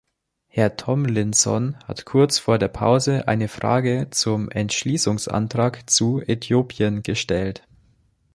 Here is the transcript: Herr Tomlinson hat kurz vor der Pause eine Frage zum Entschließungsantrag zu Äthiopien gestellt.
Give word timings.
Herr 0.47 0.77
Tomlinson 0.77 1.77
hat 1.87 2.05
kurz 2.05 2.39
vor 2.39 2.57
der 2.57 2.69
Pause 2.69 3.27
eine 3.27 3.47
Frage 3.47 4.07
zum 4.09 4.49
Entschließungsantrag 4.49 5.87
zu 5.87 6.21
Äthiopien 6.25 7.03
gestellt. 7.03 7.67